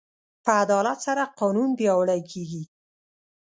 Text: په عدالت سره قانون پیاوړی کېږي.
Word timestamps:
په 0.43 0.51
عدالت 0.63 0.99
سره 1.07 1.23
قانون 1.39 1.69
پیاوړی 1.79 2.21
کېږي. 2.31 2.63